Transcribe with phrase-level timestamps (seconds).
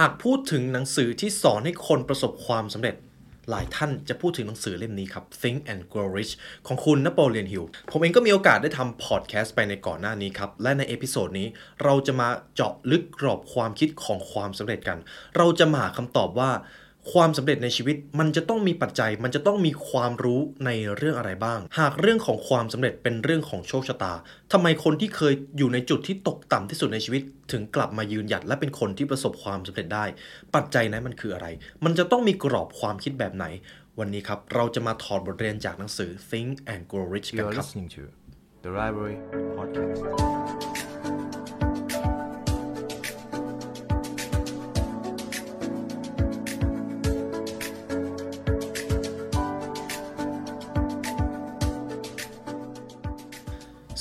[0.00, 2.96] หากพูดถึงหนังสือที่สอนให้คนประสบความสำเร็จ
[3.50, 6.32] หลายท่านจะพูดถึงหนังสือเล่มนี้ครับ Think and Grow Rich
[6.66, 11.48] ของคุณนโปเลียนฮิลผมเองก็มีโอกาสได้ทำพอดแคสต์ไปในก่อนหน้านี้ครับ และใน episode นี้
[11.84, 14.98] เราจะมาเจาะลึกกรอบความคิดของความสำเร็จกัน
[15.36, 16.50] เราจะมาหาคำตอบว่า
[17.12, 24.14] ความสำเร็จในชีวิตมันจะต้องมีปัจจัยมันจะต้องมีความรู้ในเรื่องอะไรบ้าง หากเรื่องของความสำเร็จเป็นเรื่องของโชคชะตา
[24.52, 30.04] ทำไมคนที่เคยอยู่ในจุดที่ตกต่ำที่สุดในชีวิต ถึงกลับมายืนหยัดและเป็นคนที่ประสบความสำเร็จได้
[30.54, 31.46] ปัจจัยนั้นมันคืออะไร
[31.84, 33.46] มันจะต้องมีกรอบความคิดแบบไหน
[33.98, 38.02] วันนี้ครับเราจะมาถอดบทเรียนจากหนังสือ Think and Grow Rich กัน You're ครับ listening to
[38.64, 39.16] the Library
[39.56, 40.75] Podcast.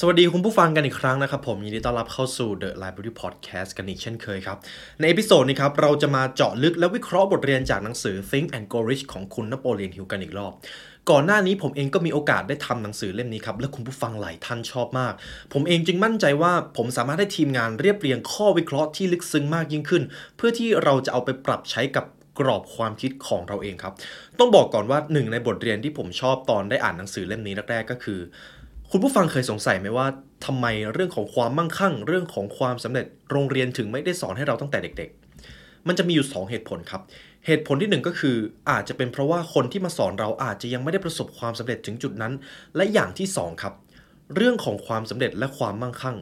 [0.07, 4.57] สวัสดีคุณผู้ฟังกันอีกครั้งนะครับ ผมยินดีต้อนรับเข้าสู่ The Library Podcast กันอีกเช่นเคยครับ
[4.99, 10.53] ใน episode นี้ครับ เราจะมาเจาะลึกและวิเคราะห์บทเรียนจากหนังสือ Think and Grow Rich ของคุณนโปเลียนฮิลกันอีกรอบ
[11.09, 15.13] ก่อนหน้านี้ผมเองก็มีโอกาสได้ทำหนังสือเล่มนี้ครับ และคุณผู้ฟังหลายท่านชอบมาก
[15.53, 20.03] ผมเองจึงมั่นใจว่าผมสามารถให้ทีมงานเรียบเรียงข้อวิเคราะห์ที่ลึกซึ้งมากยิ่งขึ้น
[20.37, 22.05] เพื่อที่เราจะเอาไปปรับใช้กับ
[22.39, 23.93] กรอบความคิดของเราเองครับ
[24.39, 28.19] ต้องบอกก่อนว่าหนึ่งในบทเรียนที่ผมชอบตอนได้อ่านหนังสือเล่มนี้แรกๆก็คือ
[28.91, 30.07] คุณผู้ฟังเคยสงสัยไหมว่า
[30.45, 35.09] ทำไมเรื่องของความมั่งคั่ง เรื่องของความสำเร็จโรงเรียนถึงไม่ได้สอนให้เราตั้งแต่เด็ก
[35.49, 37.01] ๆ มันจะมีอยู่ 2 เหตุผลครับ
[37.45, 38.35] เหตุผลที่ 1 ก็คือ
[38.69, 42.33] อาจจะเป็นเพราะว่าคนที่มาสอนเราอาจจะยังไม่ได้ประสบความสำเร็จถึงจุดนั้น
[42.75, 43.73] และอย่างที่ 2 ครับ
[44.35, 46.17] เรื่องของความสำเร็จและความมั่งคั่ง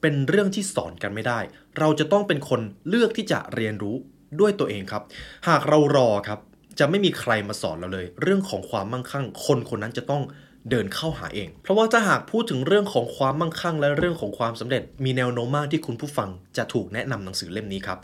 [0.00, 1.40] เป็นเรื่องที่สอนกันไม่ได้
[1.78, 3.96] เราจะต้องเป็นคนเลือกที่จะเรียนรู้
[4.40, 5.02] ด้วยตัวเองครับ
[5.48, 6.40] หากเรารอครับ
[6.78, 10.22] จะไม่มีใครมาสอนเราเลย เรื่องของความมั่งคั่ง คนคนนั้นจะต้อง
[10.70, 17.98] เดินเข้าหาเอง เพราะว่าถ้าหากพูดถึงเรื่องของความมั่งคั่ง และเรื่องของความสำเร็จ มีแนวโน้มมากที่คุณผู้ฟังจะถูกแนะนำหนังสือเล่มนี้ครับ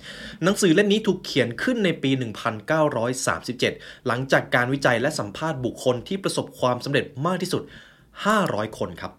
[0.45, 2.11] หนังสือเล่มนี้ถูกเขียนขึ้นในปี
[2.89, 7.63] 1937 หลังจากการวิจัยและสัมภาษณ์บุคคลที่ประสบความสำเร็จมากที่สุด
[8.21, 9.13] 500 คนครับ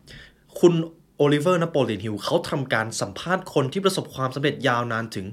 [0.59, 0.73] คุณ
[1.17, 5.27] โอลิเวอร์นโปเลียนฮิลเขาทำการสัมภาษณ์คนที่ประสบความสำเร็จยาวนานถึง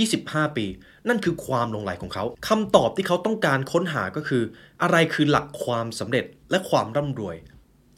[0.00, 0.66] 25 ปี
[1.08, 4.42] นั่นคือความหลงใหลของเขาคำตอบที่เขาต้องการค้นหาก็คือ
[4.82, 7.36] อะไรคือหลักความสำเร็จและความร่ำรวย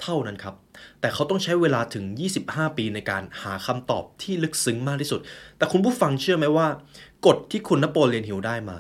[0.05, 0.55] เท่านั้นครับ
[1.01, 2.05] แต่เขาต้องใช้เวลาถึง
[2.43, 5.21] 25 ปีในการหาคำตอบที่ลึกซึ้งมากที่สุด
[5.59, 6.69] แต่คุณผู้ฟังเชื่อไหมว่า
[7.27, 8.79] กฎที่คุณนโปเลียนฮิลได้มา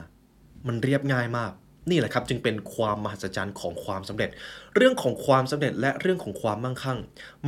[0.66, 1.52] มันเรียบง่ายมาก
[1.90, 4.30] นี่แหละครับจึงเป็นความมหัศจรรย์ของความสำเร็จ
[4.76, 6.98] เรื่องของความสำเร็จและเรื่องของความมั่งคั่ง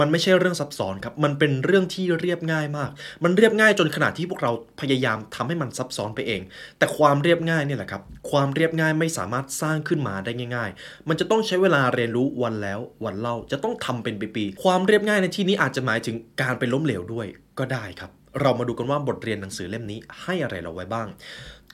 [0.00, 2.91] มันไม่ใช่เรื่องซับซ้อนครับ มันเป็นเรื่องที่เรียบง่ายมาก
[3.24, 6.42] มันเรียบง่ายจนขนาดที่พวกเราพยายามทำให้มันซับซ้อนไปเอง
[6.78, 17.26] แต่ความเรียบง่ายนี่แหละครับ ความเรียบง่ายไม่สามารถสร้างขึ้นมาได้ง่าย ๆ มันจะต้องใช้เวลาเรียนรู้วันแล้ววันเล่าจะต้องทำเป็นปีๆความเรียบง่ายในที่นี้อาจจะหมายถึงการไปล้มเหลวด้วย
[17.58, 18.10] ก็ได้ครับ
[18.41, 21.08] เรามาดูกันว่าบทเรียนหนังสือเล่มนี้ให้อะไรเราไว้บ้าง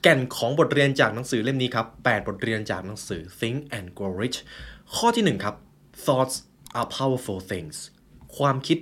[0.02, 4.38] แก่นของบทเรียนจากหนังสือเล่มนี้ครับ 8 บทเรียนจากหนังสือ Think and Grow Rich
[4.94, 5.54] ข้อที่ 1 ครับ
[6.04, 6.36] thoughts
[6.78, 7.76] are powerful things
[8.36, 8.78] ความคิด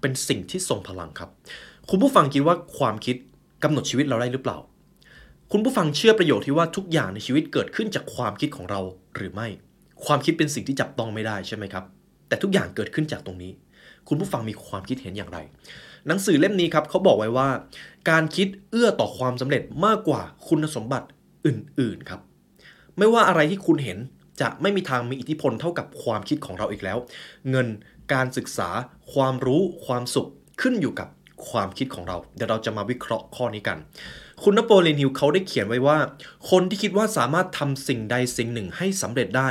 [0.00, 1.30] เป็นสิ่งที่ทรงพลังครับ
[1.90, 3.16] คุณผู้ฟังคิดว่าความคิด
[3.62, 4.58] กำหนดชีวิตเราได้หรือเปล่า
[5.52, 8.80] คุณผู้ฟังเชื่อประโยชน์ที่ว่าทุกอย่างในชีวิตเกิดขึ้นจากความคิดของเรา
[9.14, 9.48] หรือไม่
[10.04, 11.84] ความคิดเป็นสิ่งที่จับต้องไม่ได้ใช่ไหมครับ
[12.28, 13.52] แต่ทุกอย่างเกิดขึ้นจากตรงนี้
[14.08, 15.38] คุณผู้ฟังมีความคิดเห็นอย่างไร
[16.08, 17.48] หนังสือเล่มนี้ครับเขาบอกไว้ว่า
[18.10, 21.06] การคิดเอื้อต่อความสำเร็จมากกว่าคุณสมบัติ
[21.46, 22.20] อื่นๆครับ
[22.98, 23.98] ไม่ว่าอะไรที่คุณเห็น
[24.40, 26.98] จะไม่มีทางมีอิทธิพลเท่ากับความคิดของเราอีกแล้ว
[27.50, 27.68] เงิน
[28.12, 28.68] การศึกษา
[29.12, 30.28] ความรู้ความสุข
[30.60, 31.08] ขึ้นอยู่กับ
[31.50, 33.78] ความคิดของเราเดี๋ยวเราจะมาวิเคราะห์ข้อนี้กัน
[34.42, 35.98] คุณนโปเลียนฮิลเขาได้เขียนไว้ว่า
[36.50, 39.48] คนที่คิดว่าสามารถทำสิ่งใดสิ่งหนึ่งให้สำเร็จได้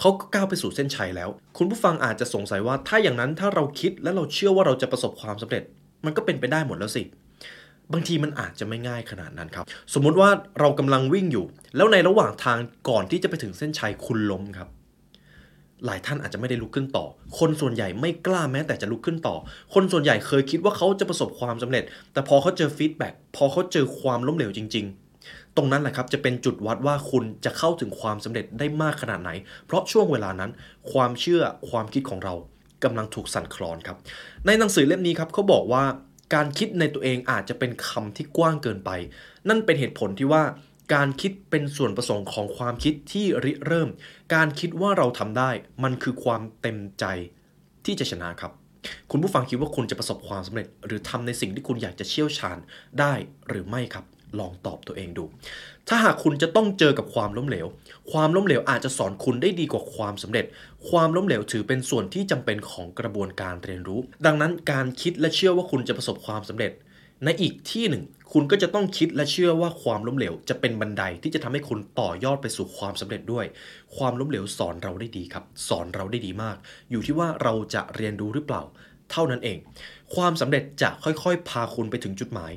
[0.00, 5.62] เขาก็ก้าวไปสู่เส้นชัยแล้ว คุณผู้ฟังอาจจะสงสัยว่าถ้าอย่างนั้นถ้าเราคิดและเราเชื่อว่าเราจะประสบความสำเร็จ
[6.04, 7.02] มันก็เป็นไปได้หมดแล้วสิ
[7.92, 9.64] บางทีมันอาจจะไม่ง่ายขนาดนั้นครับ
[9.94, 10.30] สมมุติว่า
[10.60, 11.46] เรากำลังวิ่งอยู่
[11.76, 12.58] แล้วในระหว่างทาง
[12.88, 14.68] ก่อนที่จะไปถึงเส้นชัยคุณล้มครับ
[15.84, 17.06] หลายท่านอาจจะไม่ได้ลุกขึ้นต่อ
[17.38, 19.36] คนส่วนใหญ่ไม่กล้าแม้แต่จะลุกขึ้นต่อ
[19.74, 24.86] คนส่วนใหญ่เคยคิดว่าเขาจะประสบความสำเร็จ แต่พอเขาเจอ feedback พอเขาเจอความล้มเหลวจริง
[25.20, 29.30] ๆตรงนั้นแหละครับจะเป็นจุดวัดว่าคุณจะเข้าถึงความสำเร็จได้มากขนาดไหน
[29.66, 30.50] เพราะช่วงเวลานั้น
[30.92, 32.34] ความเชื่อความคิดของเรา
[32.84, 33.96] กำลังถูกสั่นคลอนครับ
[34.46, 35.84] ในหนังสือเล่มนี้ครับเขาบอกว่า
[36.34, 38.90] การคิดในตัวเองอาจจะเป็นคำที่กว้างเกินไป
[39.48, 40.42] นั่นเป็นเหตุผลที่ว่า
[40.94, 43.88] การคิดเป็นส่วนประสงค์ของความคิดที่ริเริ่ม
[44.34, 45.50] การคิดว่าเราทำได้
[45.82, 47.04] มันคือความเต็มใจ
[47.84, 48.52] ที่จะชนะครับ
[49.10, 52.58] คุณผู้ฟังคิดว่าคุณจะประสบความสำเร็จ หรือทำในสิ่งที่คุณอยากจะเชี่ยวชาญ
[53.00, 53.12] ได้
[53.48, 54.04] หรือไม่ครับ
[54.38, 55.24] ลองตอบตัวเองดู
[55.88, 57.66] ถ้าหากคุณจะต้องเจอกับความล้มเหลว
[58.12, 60.44] ความล้มเหลวอาจจะสอนคุณได้ดีกว่าความสำเร็จ
[60.88, 66.72] ความล้มเหลวถือเป็นส่วนที่จำเป็นของกระบวนการเรียนรู้ ดังนั้นการคิดและเชื่อว่าคุณจะประสบความสำเร็จ
[67.24, 73.44] ในอีกที่หนึ่ง คุณก็จะต้องคิดและเชื่อว่าความล้มเหลว จะเป็นบันไดที่จะทำให้คุณต่อยอดไปสู่ความสำเร็จด้วย
[73.96, 76.56] ความล้มเหลวสอนเราได้ดีครับ สอนเราได้ดีมาก
[76.90, 78.62] อยู่ที่ว่าเราจะเรียนรู้หรือเปล่า
[79.12, 79.58] เท่านั้นเอง
[80.14, 82.52] ความสำเร็จจะค่อยๆ พาคุณไปถึงจุดหมาย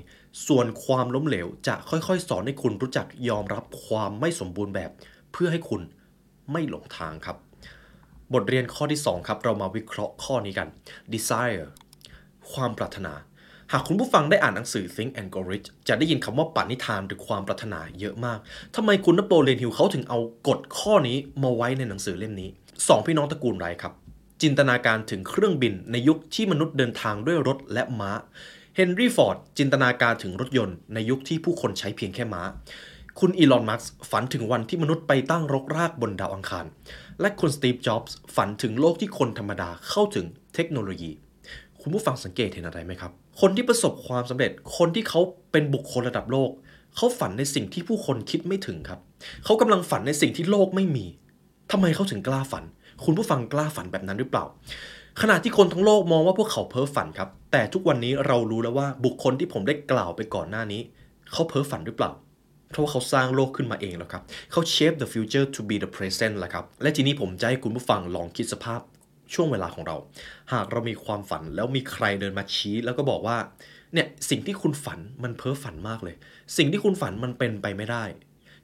[0.47, 4.91] ส่วนความล้มเหลวจะค่อยๆ สอนให้คุณรู้จักยอมรับความไม่สมบูรณ์แบบ
[5.31, 5.81] เพื่อให้คุณ
[6.51, 7.37] ไม่หลงทางครับ
[8.33, 10.67] บทเรียนข้อที่ 2 ครับ เรามาวิเคราะห์ข้อนี้กัน
[11.13, 11.65] desire
[12.51, 13.13] ความปรารถนา
[13.71, 18.39] หากคุณผู้ฟังได้อ่านหนังสือ Think and Grow Rich จะได้ยินคำว่าปณิธานหรือความปรารถนาเยอะมาก
[18.75, 22.49] ทำไมคุณนโปเลียนฮิลเขาถึงเอากฎข้อนี้มาไว้ในหนังสือเล่มนี้
[22.87, 23.93] สองพี่น้องตระกูลไรต์ครับ
[24.41, 28.11] จินตนาการถึงเครื่องบินในยุคที่มนุษย์เดินทางด้วยรถและม้า
[28.81, 32.41] เฮนรี่ฟอร์ดจินตนาการถึงรถยนต์ในยุคที่ผู้คนใช้เพียงแค่ม้า
[33.19, 36.65] คุณอีลอน มัสก์ฝันถึงวันที่มนุษย์ไปตั้งรกรากบนดาวอังคาร
[37.21, 41.11] และคุณสตีฟ จ็อบส์ฝันถึงโลกที่คนธรรมดาเข้าถึงเทคโนโลยี
[41.81, 43.11] คุณผู้ฟังสังเกตเห็นอะไรไหมครับ
[43.41, 45.21] คนที่ประสบความสำเร็จ คนที่เขา
[45.51, 46.49] เป็นบุคคลระดับโลก
[46.95, 48.99] เขาฝันในสิ่งที่ผู้คนคิดไม่ถึงครับ
[49.45, 51.05] เขากำลังฝันในสิ่งที่โลกไม่มี
[51.71, 52.63] ทำไมเขาถึงกล้าฝัน
[53.05, 54.45] คุณผู้ฟังกล้าฝันแบบนั้นหรือเปล่า
[55.21, 60.81] ขณะที่คนทั้งโลกมองว่าพวกเขาเพ้อฝันครับ แต่ทุกวันนี้เรารู้แล้วว่าบุคคลที่ผมได้กล่าวไปก่อนหน้านี้
[61.31, 62.11] เขาเพ้อฝันหรือเปล่า
[62.69, 68.81] เพราะว่าเขาสร้างโลกขึ้นมาเองแล้วครับ เขา shape the future to be the present แหละครับ และทีนี้ผมจะให้คุณผู้ฟังลองคิดสภาพ
[69.33, 69.97] ช่วงเวลาของเรา
[70.53, 73.37] หากเรามีความฝันแล้วมีใครเดินมาชี้ แล้วก็บอกว่า
[73.93, 76.15] เนี่ยสิ่งที่คุณฝันมันเพ้อฝันมากเลย
[76.57, 78.03] สิ่งที่คุณฝันมันเป็นไปไม่ได้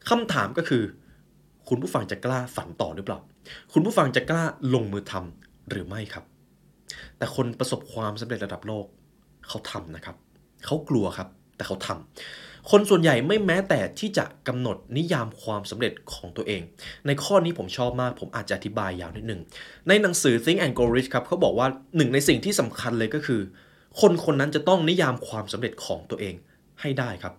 [0.10, 0.84] คำถามก็คือ
[1.70, 3.20] คุณผู้ฟังจะกล้าฝันต่อหรือเปล่า
[3.74, 4.44] คุณผู้ฟังจะกล้า
[4.74, 6.26] ลงมือทำหรือไม่ครับ
[7.18, 8.86] แต่คนประสบความสำเร็จระดับโลก
[9.48, 10.16] เขาทำนะครับ
[10.66, 16.62] เขากลัวครับ แต่เขาทำคนส่วนใหญ่ไม่แม้แต่ที่จะกำหนดนิยามความสำเร็จของตัวเอง
[17.08, 19.42] ในข้อนี้ผมชอบมาก ผมอาจจะอธิบายยาวนิดนึง
[19.88, 23.42] ในหนังสือ Think and Grow Rich ครับเขาบอกว่าหนึ่งในสิ่งที่สำคัญเลยก็คือ
[24.02, 26.36] คนคนนั้นจะต้องนิยามความสำเร็จของตัวเอง
[26.82, 27.34] ให้ได้ครับ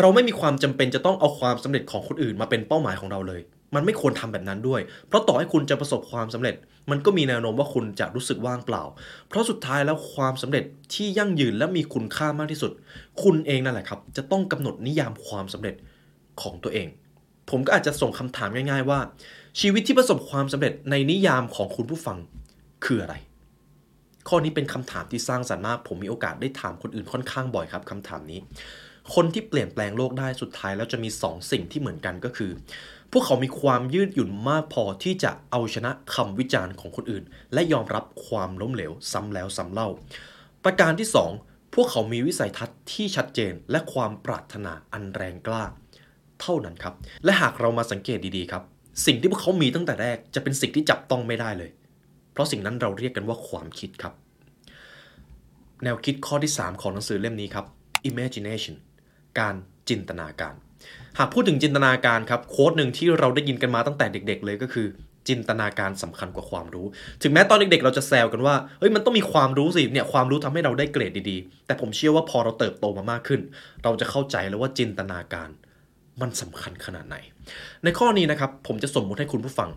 [0.00, 3.40] เราไม่มีความจำเป็นจะต้องเอาความสำเร็จของคนอื่นมาเป็นเป้าหมายของเราเลย
[3.74, 6.54] มันไม่ควรทำแบบนั้นด้วย เพราะต่อให้คุณจะประสบความสำเร็จ
[6.90, 8.82] มันก็มีแนวโน้มว่าคุณจะรู้สึกว่างเปล่า
[9.28, 10.64] เพราะสุดท้ายแล้วความสำเร็จ
[10.94, 12.72] ที่ยั่งยืนและมีคุณค่ามากที่สุด
[13.22, 15.74] คุณเองนั่นแหละครับ จะต้องกำหนดนิยามความสำเร็จ
[16.42, 16.88] ของตัวเอง
[17.50, 18.98] ผมก็อาจจะส่งคำถามง่าย ๆ ว่า
[19.60, 22.18] ชีวิตที่ประสบความสำเร็จในนิยามของคุณผู้ฟัง
[22.84, 23.14] คืออะไร
[24.28, 28.40] ข้อนี้เป็นคำถามที่สร้างสรรค์มาก ผมมีโอกาสได้ถามคนอื่นค่อนข้างบ่อยครับคำถามนี้
[29.14, 32.50] คนที่เปลี่ยนแปลงโลกได้สุดท้ายแล้วจะมี2สิ่งที่เหมือนกันก็คือ
[33.12, 39.88] พวกเขามีความยืดหยุ่นมากพอที่จะเอาชนะคำวิจารณ์ของคนอื่น และยอมรับความล้มเหลวซ้ำแล้วซ้ำเล่า
[40.64, 41.08] ประการที่
[41.42, 45.64] 2 พวกเขามีวิสัยทัศน์ที่ชัดเจนและความปรารถนาอันแรงกล้า
[46.40, 48.62] เท่านั้นครับ และหากเรามาสังเกตดีๆครับ
[49.06, 51.70] สิ่งที่พวกเขามีตั้งแต่แรกจะเป็นสิ่งที่จับต้องไม่ได้เลย
[52.32, 54.14] เพราะสิ่งนั้นเราเรียกกันว่าความคิดครับ
[55.84, 57.66] แนวคิดข้อที่ 3 ของหนังสือเล่มนี้ครับ
[58.10, 58.76] imagination
[59.38, 59.54] การ
[59.88, 60.54] จินตนาการ
[61.18, 64.86] หากพูดถึงจินตนาการครับโค้ดหนึ่งที่เราได้ยินกันมาตั้งแต่เด็ก ๆ เลยก็คือ
[65.28, 66.86] จินตนาการสำคัญกว่าความรู้
[67.22, 73.40] ถึงแม้ตอนเด็กๆ เราจะแซวกันว่าเฮ้ยมันต้องมีความรู้สิเนี่ยความรู้ทำให้เราได้เกรดดีๆ แต่ผมเชื่อว่าพอเราเติบโตมามากขึ้น
[73.84, 75.50] เราจะเข้าใจแล้วว่าจินตนาการ
[76.20, 77.16] มันสำคัญขนาดไหน
[77.84, 79.70] ในข้อนี้นะครับผมจะสมมุติให้คุณผู้ฟัง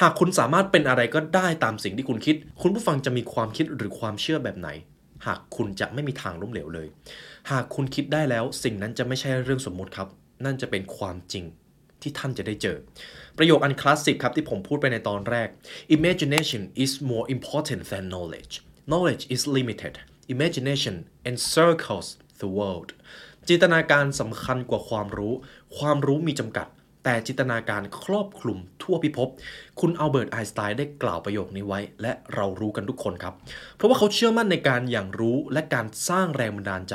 [0.00, 4.68] หากคุณสามารถเป็นอะไรก็ได้ตามสิ่งที่คุณคิด คุณผู้ฟังจะมีความคิดหรือความเชื่อแบบไหน
[5.26, 6.88] หากคุณจะไม่มีทางล้มเหลวเลย
[7.50, 10.08] หากคุณคิดได้แล้วสิ่งนั้นจะไม่ใช่เรื่องสมมุติครับ
[10.44, 11.44] นั่นจะเป็นความจริง
[12.02, 12.76] ที่ท่านจะได้เจอ
[13.38, 15.48] ประโยคอันคลาสสิกครับที่ผมพูดไปในตอนแรก
[15.96, 18.54] imagination is more important than knowledge
[18.90, 19.94] knowledge is limited
[20.34, 20.94] imagination
[21.30, 22.08] encircles
[22.40, 22.88] the world
[23.48, 25.34] จินตนาการสำคัญกว่าความรู้
[25.78, 26.66] ความรู้มีจำกัด
[27.08, 29.28] แต่จินตนาการครอบคลุมทั่วพิภพ
[29.80, 33.34] คุณอัลเบิร์ตไอน์สไตน์ได้กล่าวประโยคนี้ไว้ และเรารู้กันทุกคนครับ
[33.76, 36.94] เพราะว่าเขาเชื่อมั่นในการอย่างรู้และการสร้างแรงบันดาลใจ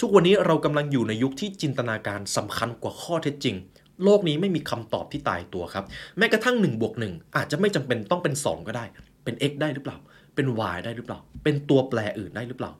[0.00, 3.56] ทุกวันนี้เรากำลังอยู่ในยุคที่จินตนาการสำคัญกว่าข้อเท็จจริง
[4.04, 5.84] โลกนี้ไม่มีคำตอบที่ตายตัวครับ
[6.18, 8.84] แม้กระทั่ง1บวก1อาจจะไม่จำเป็นต้องเป็น 2 ก็ได้
[9.24, 9.96] เป็น x ได้หรือเปล่า
[10.34, 12.72] เป็น y ได้หรือเปล่า เป็นตัวแปรอื่นได้หรือเปล่า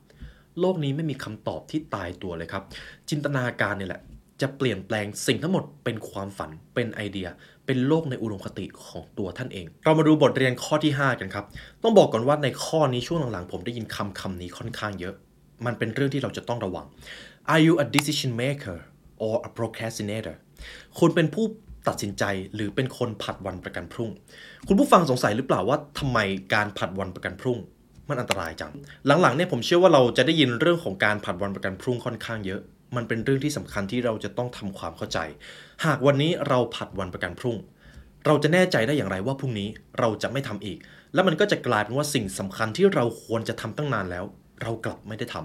[0.61, 2.63] โลกนี้ไม่มีคำตอบที่ตายตัวเลยครับ
[3.11, 4.03] จินตนาการเนี่ยแหละ
[4.43, 7.29] จะเปลี่ยนแปลงสิ่งทั้งหมดเป็นความฝันเป็นไอเดีย
[7.67, 11.45] เป็นโลกในอุดมคติของตัวท่านเอง เรามาดูบทเรียนข้อที่ 5 กันครับ
[11.83, 15.15] ต้องบอกก่อนว่าในข้อนี้ช่วงหลังๆ ผมได้ยินคำคำนี้ค่อนข้างเยอะ
[15.67, 16.87] มันเป็นเรื่องที่เราจะต้องระวัง
[17.53, 18.79] Are you a decision maker
[19.25, 20.35] or a procrastinator
[20.99, 21.45] คุณเป็นผู้
[21.89, 24.11] ตัดสินใจหรือเป็นคนผัดวันประกันพรุ่ง
[24.69, 26.19] คุณผู้ฟังสงสัยหรือเปล่าว่าทำไม
[26.55, 27.59] การผัดวันประกันพรุ่ง
[28.09, 28.73] มันอันตรายจัง
[29.07, 32.61] หลังๆเนี่ยผมเชื่อว่าเราจะได้ยินเรื่องของการผัดวันประกันพรุ่งค่อนข้างเยอะ
[32.97, 35.19] มันเป็นเรื่องที่สำคัญที่เราจะต้องทำความเข้าใจ
[35.85, 37.57] หากวันนี้เราผัดวันประกันพรุ่ง
[38.27, 39.69] เราจะแน่ใจได้อย่างไรว่าพรุ่งนี้
[39.99, 40.79] เราจะไม่ทำอีก
[41.15, 44.25] แล้วมันก็จะกลายเป็นว่าสิ่งสำคัญที่เราควรจะทำตั้งนานแล้ว
[44.63, 45.37] เรากลับไม่ได้ท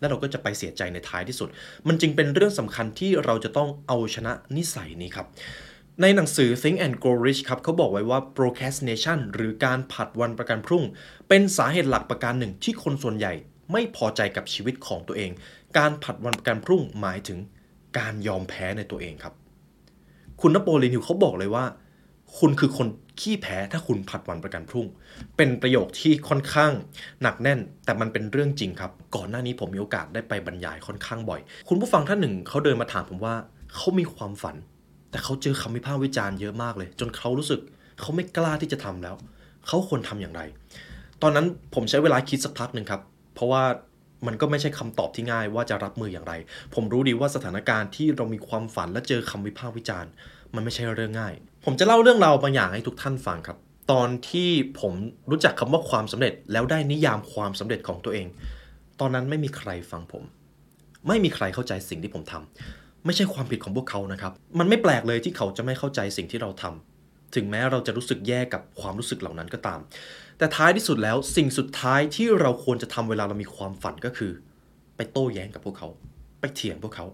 [0.00, 1.48] และเราก็จะไปเสียใจในท้ายที่สุด
[1.88, 5.26] มันจึงเป็นเรื่องสำคัญที่เราจะต้องเอาชนะนิสัยนี้ครับ
[6.02, 10.84] ในหนังสือ Think and Grow Rich ครับเขาบอกไว้ว่า procrastination หรือการผัดวันประกันพรุ่ง
[11.28, 13.32] เป็นสาเหตุหลักประการหนึ่งที่คนส่วนใหญ่
[13.72, 15.30] ไม่พอใจกับชีวิตของตัวเอง
[15.78, 17.38] การผัดวันประกันพรุ่งหมายถึง
[17.98, 19.34] การยอมแพ้ในตัวเองครับ
[20.40, 21.64] คุณนโปเลียนฮิลเขาบอกเลยว่า
[22.38, 22.88] คุณคือคน
[23.20, 24.86] ขี้แพ้ถ้าคุณผัดวันประกันพรุ่ง
[25.36, 26.72] เป็นประโยคที่ค่อนข้าง
[27.22, 33.34] หนักแน่น แต่มันเป็นเรื่องจริงครับ ก่อนหน้านี้ผมมีโอกาสได้ไปบรรยายค่อนข้างบ่อย คุณผู้ฟังท่านหนึ่งเขาเดินมาถามผมว่า
[33.74, 34.56] เขามีความฝัน
[35.10, 37.60] แต่เขาเจอคำวิพากษ์วิจารณ์เยอะมากเลย จนเขารู้สึก
[38.00, 39.14] เขาไม่กล้าที่จะทำแล้ว
[39.66, 40.42] เขาควรทำอย่างไร
[41.22, 43.00] ตอนนั้นผมใช้เวลาคิดสักพักหนึ่งครับ
[43.34, 43.62] เพราะว่า
[44.26, 46.34] มันก็ไม่ใช่คำตอบที่ง่ายว่าจะรับมืออย่างไร
[46.74, 50.10] ผมรู้ดีว่าสถานการณ์ที่เรามีความฝันและเจอคำวิพากษ์วิจารณ์
[50.54, 53.58] มันไม่ใช่เรื่องง่าย ผมจะเล่าเรื่องราวบางอย่างให้ทุกท่านฟังครับ
[53.92, 54.50] ตอนที่
[54.80, 54.92] ผม
[55.30, 58.26] รู้จักคำว่าความสำเร็จ แล้วได้นิยามความสำเร็จของตัวเอง
[59.00, 60.22] ตอนนั้นไม่มีใครฟังผม
[61.08, 69.80] ไม่มีใครเข้าใจสิ่งที่ผมทำไม่ใช่ความผิดของพวกเขานะครับ มันไม่แปลกเลยที่เขาจะไม่เข้าใจสิ่งที่เราทำถึงแม้เราจะรู้สึกแย่กับความรู้สึกเหล่านั้นก็ตาม
[70.42, 74.32] แต่ท้ายที่สุดแล้วสิ่งสุดท้ายที่เราควรจะทำเวลาเรามีความฝันก็คือ
[74.96, 75.88] ไปโต้แย้งกับพวกเขา
[76.40, 77.06] ไปเถียงพวกเขา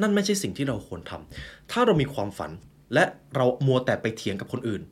[0.00, 2.50] นั่นไม่ใช่สิ่งที่เราควรทำถ้าเรามีความฝัน
[2.94, 3.04] และ
[3.36, 4.82] เรามัวแต่ไปเถียงกับคนอื่น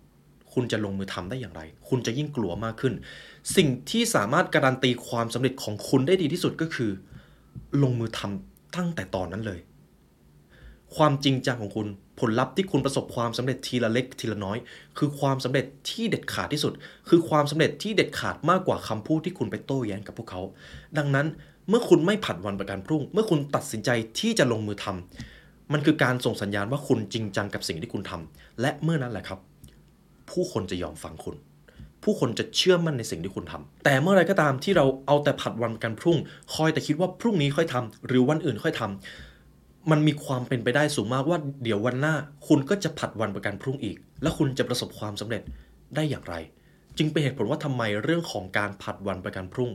[0.53, 2.95] คุณจะลงมือทำได้อย่างไร คุณจะยิ่งกลัวมากขึ้น
[3.57, 6.91] สิ่งที่สามารถการันตีความสำเร็จของคุณได้ดีที่สุดก็คือ
[7.83, 9.61] ลงมือทำตั้งแต่ตอนนั้นเลย
[10.97, 11.87] ความจริงจังของคุณ
[12.21, 14.59] ผลลัพธ์ที่คุณประสบความสำเร็จทีละเล็กทีละน้อย
[14.99, 16.73] คือความสำเร็จที่เด็ดขาดที่สุด
[17.09, 20.41] คือความสำเร็จที่เด็ดขาดมากกว่าคำพูดที่คุณไปโต้แย้งกับพวกเขา
[20.99, 21.27] ดังนั้น
[21.69, 29.39] เมื่อคุณไม่ผัดวันประกันพรุ่ง เมื่อคุณตัดสินใจที่จะลงมือทำมันคือการส่งสัญญาณว่าคุณจริงจังกับสิ่งที่คุณทำและเมื่อนั้นแหละครับ
[30.31, 31.37] ผู้คนจะยอมฟังคุณ
[32.05, 36.19] ผู้คนจะเชื่อมั่นในสิ่งที่คุณทำแต่เมื่อไรก็ตามที่เราเอาแต่ผัดวันประกันพรุ่ง
[36.55, 39.30] คอยแต่คิดว่าพรุ่งนี้ค่อยทำหรือวันอื่นค่อยทำ
[39.91, 42.15] มันมีความเป็นไปได้สูงมากว่าเดี๋ยววันหน้า
[42.49, 45.43] คุณก็จะผัดวันประกันพรุ่งอีก และคุณจะประสบความสำเร็จ
[45.95, 46.35] ได้อย่างไร
[46.99, 49.71] จึงเป็นเหตุผลว่าทำไมเรื่องของการผัดวันประกันพรุ่ง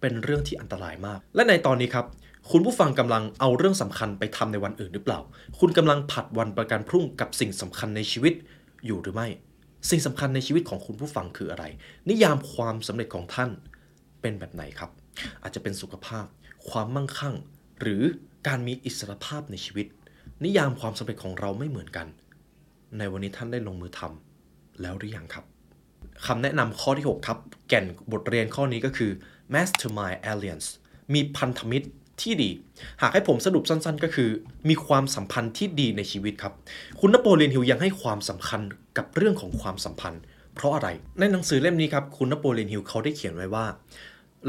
[0.00, 2.06] เป็นเรื่องที่อันตรายมาก และในตอนนี้ครับ
[2.50, 5.20] คุณผู้ฟังกำลังเอาเรื่องสำคัญไปทำในวันอื่นหรือเปล่า
[5.60, 8.34] คุณกำลังผัดวันประกันพรุ่งกับสิ่งสำคัญในชีวิต
[8.86, 9.28] อยู่หรือไม่
[9.90, 11.64] สิ่งสำคัญในชีวิตของคุณผู้ฟังคืออะไร
[12.08, 13.50] นิยามความสำเร็จของท่าน
[14.20, 14.90] เป็นแบบไหนครับ
[15.42, 16.26] อาจจะเป็นสุขภาพ
[16.68, 17.34] ความมั่งคั่ง
[17.80, 18.02] หรือ
[18.46, 19.86] การมีอิสรภาพในชีวิต
[20.44, 22.06] นิยามความสำเร็จของเราไม่เหมือนกัน
[22.98, 25.44] ในวันนี้ท่านได้ลงมือทำแล้วหรือยังครับ
[26.26, 27.38] คำแนะนำข้อที่ 6 ครับ
[27.68, 29.10] แก่นบทเรียนข้อนี้ก็คือ
[29.54, 30.68] mastermind alliance
[31.14, 31.86] มีพันธมิตร
[32.20, 32.50] ที่ดี
[33.02, 34.30] หากให้ผมสรุปสั้นๆ ก็คือ
[34.68, 36.52] มีความสัมพันธ์ที่ดีในชีวิตครับ
[37.00, 38.60] คุณนโปเลียนฮิลยังให้ความสำคัญ
[38.96, 40.22] กับเรื่องของความสัมพันธ์
[40.54, 40.88] เพราะอะไร
[41.18, 43.66] ในหนังสือเล่มนี้ครับ คุณนโปเลียนฮิลเขาได้เขียนไว้ว่า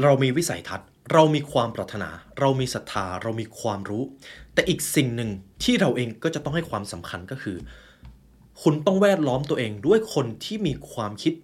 [0.02, 4.02] เรามีวิสัยทัศน์ เรามีความปรารถนา เรามีศรัทธา เรามีความรู้
[4.54, 5.30] แต่อีกสิ่งหนึ่ง
[5.62, 7.56] ที่เราเองก็จะต้องให้ความสำคัญก็คือ
[8.62, 11.34] คุณต้องแวดล้อมตัวเองด้วยคนที่มีความคิด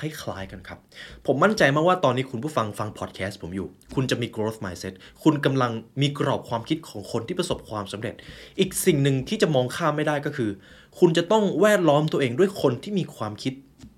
[0.00, 0.78] คล้ายๆกันครับ
[1.26, 8.14] ผมมั่นใจมากว่าตอนนี้คุณผู้ฟังฟังพอดแคสต์ผมอยู่ คุณจะมี growth mindset คุณกำลังมีกรอบความคิดของคนที่ประสบความสำเร็จ
[8.58, 10.50] อีกสิ่งหนึ่งที่จะมองข้ามไม่ได้ก็คือ
[10.98, 13.54] คุณจะต้องแวดล้อมตัวเองด้วยคนที่มีความคิด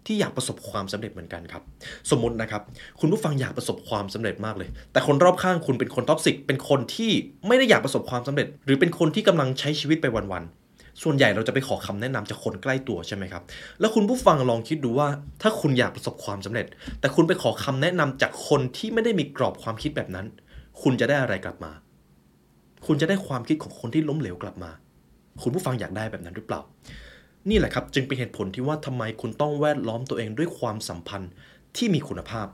[0.07, 1.63] ที่อยากประสบความสำเร็จเหมือนกันครับ
[2.11, 2.63] สมมตินะครับ
[3.01, 7.11] คุณผู้ฟังอยากประสบความสำเร็จมากเลย แต่คนรอบข้างคุณเป็นคนท็อกซิก เป็นคนที่
[7.47, 13.43] ไม่ได้อยากประสบความสำเร็จ หรือเป็นคนที่กำลังใช้ชีวิตไปวันๆส่วนใหญ่เราจะไปขอคำแนะนำจากคนใกล้ตัวใช่ไหมครับ
[13.81, 15.09] แล้วคุณผู้ฟังลองคิดดูว่า
[15.43, 16.67] ถ้าคุณอยากประสบความสำเร็จ
[17.01, 20.27] แต่คุณไปขอคำแนะนำจากคนที่ไม่ได้มีกรอบความคิดแบบนั้น
[20.83, 21.73] คุณจะได้อะไรกลับมา
[22.87, 24.71] คุณจะได้ความคิดของคนที่ล้มเหลวกลับมา
[25.43, 26.61] คุณผู้ฟังอยากได้แบบนั้นหรือเปล่า
[27.51, 31.31] นี่แหละครับจึงเป็นเหตุผลที่ว่าทำไมคุณต้องแวดล้อมตัวเองด้วยความสัมพันธ์
[31.77, 32.47] ที่มีคุณภาพ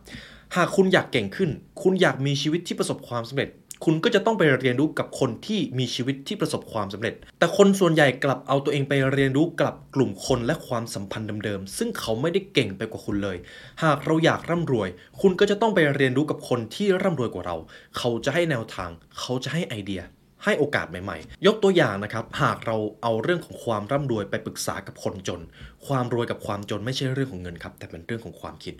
[0.56, 1.50] หากคุณอยากเก่งขึ้น
[1.82, 3.50] คุณอยากมีชีวิตที่ประสบความสำเร็จ
[3.84, 13.36] คุณก็จะต้องไปเรียนรู้กับคนที่มีชีวิตที่ประสบความสำเร็จ แต่คนส่วนใหญ่กลับเอาตัวเองไปเรียนรู้กับกลุ่มคนและความสัมพันธ์เดิมๆ ซึ่งเขาไม่ได้เก่งไปกว่าคุณเลย
[13.82, 14.88] หากเราอยากร่ำรวย
[15.20, 17.56] คุณก็จะต้องไปเรียนรู้กับคนที่ร่ำรวยกว่าเรา
[17.98, 20.02] เขาจะให้แนวทาง เขาจะให้ไอเดีย
[20.44, 25.40] ให้โอกาสใหม่ๆ ยกตัวอย่างนะครับ หากเราเอาเรื่องของความร่ำรวยไปปรึกษากับคนจน
[25.86, 28.74] ความรวยกับความจนไม่ใช่เรื่องของเงินครับ แต่เป็นเรื่องของความคิด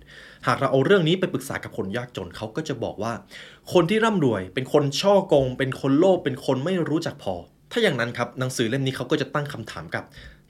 [0.46, 3.12] หากเราเอาเรื่องนี้ไปปรึกษากับคนยากจนเขาก็จะบอกว่า
[3.72, 7.34] คนที่ร่ำรวย เป็นคนช่อโกง เป็นคนโลภเป็นคนไม่รู้จักพอ
[7.72, 10.04] ถ้าอย่างนั้นครับหนังสือเล่มนี้เขาก็จะตั้งคำถามกับ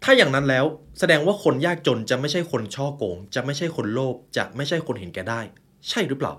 [0.05, 0.65] ถ้าอย่างนั้นแล้ว
[0.99, 5.41] แสดงว่าคนยากจนจะไม่ใช่คนช่อโกง จะไม่ใช่คนโลภจะไม่ใช่คนเห็นแก่ได้
[5.89, 6.33] ใช่หรือเปล่า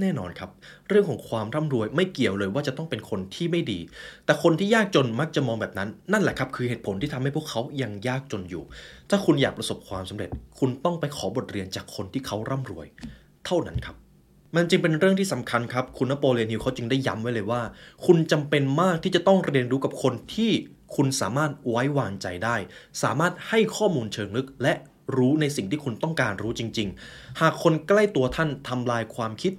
[0.00, 0.50] แน่นอนครับ
[0.88, 3.80] เรื่องของความร่ำรวยไม่เกี่ยวเลยว่าจะต้องเป็นคนที่ไม่ดี
[4.24, 8.62] แต่คนที่ยากจนมักจะมองแบบนั้น นั่นแหละครับ คือเหตุผลที่ทำให้พวกเขายังยากจนอยู่
[9.10, 12.86] ถ้าคุณอยากประสบความสำเร็จ คุณต้องไปขอบทเรียนจากคนที่เขาร่ำรวย
[13.46, 13.96] เท่านั้นครับ
[14.56, 17.62] มันจึงเป็นเรื่องที่สำคัญครับ คุณนโปเลียนฮิลเขาจึงได้ย้ำไว้เลยว่า
[18.06, 20.50] คุณจำเป็นมากที่จะต้องเรียนรู้กับคนที่
[20.96, 22.56] คุณสามารถไว้วางใจได้
[23.02, 24.74] สามารถให้ข้อมูลเชิงลึก และ
[25.16, 29.52] รู้ในสิ่งที่คุณต้องการรู้จริง ๆ หากคนใกล้ตัวท่านทำลายความคิด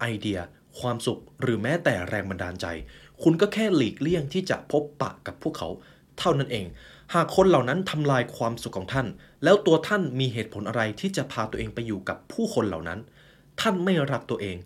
[0.00, 0.38] ไอเดีย
[0.80, 2.66] ความสุข หรือแม้แต่แรงบันดาลใจ
[3.22, 5.68] คุณก็แค่หลีกเลี่ยงที่จะพบปะกับพวกเขา
[6.18, 6.66] เท่านั้นเอง
[7.14, 9.06] หากคนเหล่านั้นทำลายความสุขของท่าน
[9.44, 12.98] แล้วตัวท่านมีเหตุผลอะไรที่จะพาตัวเองไปอยู่กับผู้คนเหล่านั้น
[13.60, 14.56] ท่านไม่รักตัวเอง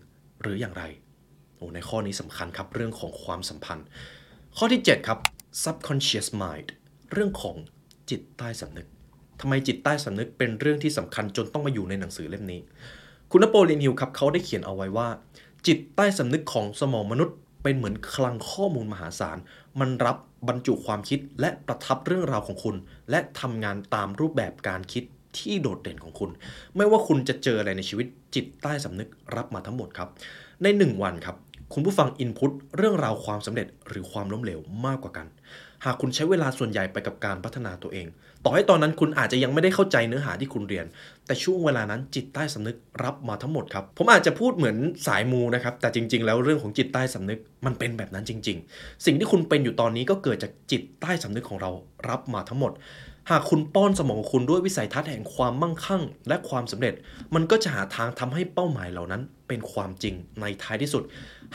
[0.41, 0.83] หรืออย่างไร
[1.55, 3.85] โอ้ในข้อนี้สำคัญครับเรื่องของความสัมพันธ์
[4.57, 5.19] ข้อที่ 7 ครับ
[5.63, 6.67] subconscious mind
[7.13, 7.55] เรื่องของ
[8.09, 8.87] จิตใต้สำนึก
[9.41, 12.61] ทำไมจิตใต้สำนึกเป็นเรื่องที่สำคัญจนต้องมาอยู่ในหนังสือเล่มนี้
[13.37, 15.07] คุณนโปเลียนฮิลครับเขาได้เขียนเอาไว้ว่า
[15.67, 19.37] จิตใต้สำนึกของสมองมนุษย์เป็นเหมือนคลังข้อมูลมหาศาล
[19.79, 22.75] มันรับบรรจุความคิดและประทับเรื่องราวของคุณ
[23.09, 25.03] และทำงานตามรูปแบบการคิด
[25.37, 26.29] ที่โดดเด่นของคุณ
[26.75, 30.09] ไม่ว่าคุณจะเจออะไรในชีวิตจิตใต้สำนึกรับมาทั้งหมดครับ
[30.63, 31.35] ใน 1 วันครับ
[31.73, 35.27] คุณผู้ฟังอินพุตเรื่องราวความสำเร็จหรือความล้มเหลวมากกว่ากัน
[35.85, 38.07] หากคุณใช้เวลาส่วนใหญ่ไปกับการพัฒนาตัวเอง
[38.43, 40.85] ต่อให้ตอนนั้นคุณอาจจะยังไม่ได้เข้าใจเนื้อหาที่คุณเรียน
[41.25, 44.77] แต่ช่วงเวลานั้นจิตใต้สำนึกรับมาทั้งหมดครับ ผมอาจจะพูดเหมือน
[45.07, 51.71] สายมูนะครับ แต่จริง ๆ แล้วเรื่องของจิตใต้สำนึกมันเป็นแบบนั้นจริง ๆ สิ่งที่คุณเป็นอยู่ตอนนี้ก็เกิดจากจิตใต้สำนึกของเรา
[52.09, 52.71] รับมาทั้งหมด
[53.29, 56.93] หากคุณป้อนสมองคุณด้วยวิสัยทัศน์แห่งความมั่งคั่ง และความสำเร็จ
[57.35, 61.03] มันก็จะหาทางทำให้เป้าหมายเหล่านั้น เป็นความจริงในท้ายที่สุด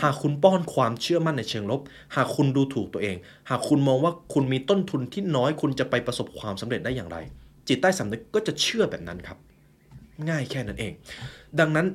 [0.03, 1.81] หากคุณป้อนความเชื่อมั่นในเชิงลบ
[2.17, 3.17] หากคุณดูถูกตัวเอง
[3.51, 7.19] หากคุณมองว่าคุณมีต้นทุนที่น้อยคุณจะไปประสบความสำเร็จได้อย่างไร
[7.69, 9.39] จิตใต้สำนึกก็จะเชื่อแบบนั้นครับ
[10.29, 10.93] ง่ายแค่นั้นเอง
[11.61, 11.87] ดังนั้น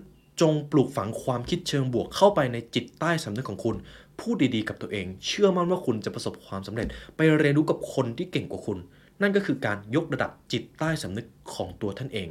[0.41, 3.75] จงปลูกฝังความคิดเชิงบวกเข้าไปในจิตใต้สำนึกของคุณ
[4.20, 8.77] พูดดีๆกับตัวเอง เชื่อมั่นว่าคุณจะประสบความสำเร็จ ไปเรียนรู้กับคนที่เก่งกว่าคุณ
[9.22, 12.27] นั่นก็คือการยกระดับจิตใต้สำนึกของตัวท่านเอง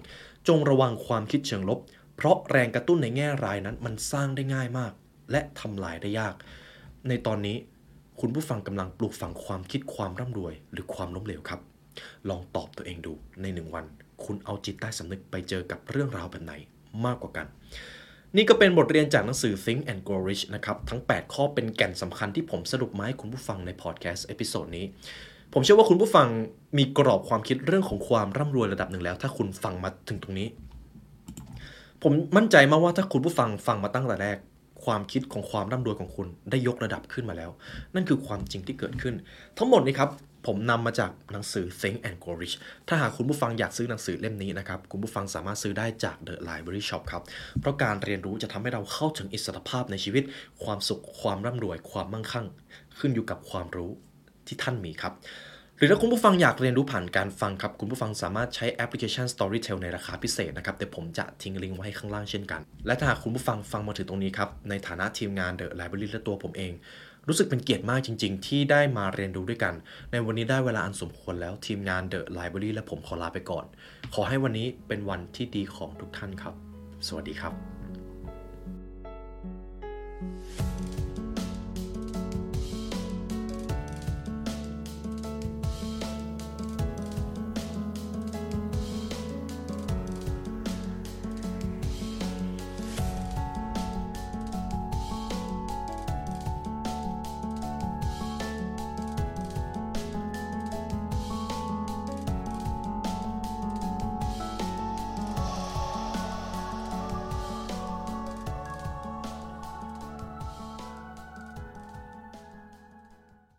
[0.48, 1.78] จงระวังความคิดเชิงลบ
[2.16, 4.92] เพราะแรงกระตุ้นในแง่ร้ายนั้นมันสร้างได้ง่ายมาก
[5.30, 6.34] และทำลายได้ยาก
[7.08, 7.56] ในตอนนี้
[8.20, 11.60] คุณผู้ฟังกำลังปลูกฝังความคิดความร่ำรวย หรือความล้มเหลวครับ
[12.28, 13.12] ลองตอบตัวเองดู
[13.42, 13.84] ในหนึ่งวัน
[14.24, 16.52] คุณเอาจิตใต้สำนึกไปเจอกับเรื่องราวแบบไหน
[17.04, 17.46] มากกว่ากัน
[18.36, 24.86] นี่ก็เป็นบทเรียนจากหนังสือ Think and Grow Rich นะครับ ทั้ง 8 ข้อเป็นแก่นสำคัญที่ผมสรุปมาให้คุณผู้ฟังในพอดแคสต์ episode นี้
[25.56, 26.28] ผมเชื่อว่าคุณผู้ฟัง
[26.78, 30.48] มีกรอบความคิดเรื่องของความร่ำรวยระดับหนึ่งแล้ว ถ้าคุณฟังมาถึงตรงนี้
[32.02, 34.38] ผมมั่นใจมากว่าถ้าคุณผู้ฟังฟังมาตั้งแต่แรก
[34.84, 37.50] ความคิดของความร่ำรวยของคุณได้ยกระดับขึ้นมาแล้ว
[37.94, 39.14] นั่นคือความจริงที่เกิดขึ้น
[39.58, 40.10] ทั้งหมดนี้ครับ
[40.46, 42.56] ผมนำมาจากหนังสือ Think and Grow Rich
[42.88, 47.22] ถ้าหากคุณผู้ฟังอยากซื้อหนังสือเล่มนี้นะครับ คุณผู้ฟังสามารถซื้อได้จาก The Library Shop ครับ
[47.60, 50.24] เพราะการเรียนรู้จะทำให้เราเข้าถึงอิสรภาพในชีวิต
[50.64, 52.46] ความสุข ความร่ำรวย ความมั่งคั่ง
[52.98, 53.92] ขึ้นอยู่กับความรู้
[54.46, 55.12] ที่ท่านมีครับ
[55.76, 66.72] หรือถ้าคุณผู้ฟังอยากเรียนรู้ผ่านการฟังครับ คุณผู้ฟังสามารถใช้แอปพลิเคชัน Storytel ในราคาพิเศษนะครับ แต่ผมจะทิ้งลิงก์ไว้ให้ข้างล่างเช่นกัน และถ้าหากคุณผู้ฟังฟังมาถึงตรงนี้ครับ ในฐานะทีมงาน The Library และตัวผมเอง
[67.28, 69.74] รู้สึกเป็นเกียรติมากจริง ๆ ที่ได้มาเรียนรู้ด้วยกัน
[70.12, 73.64] ในวันนี้ได้เวลาอันสมควรแล้วทีมงาน The Library และผมขอลาไปก่อน
[74.14, 76.54] ขอให้วันนี้เป็นวันที่ดีของทุกท่านครับ
[77.06, 77.52] สวัสดีครับ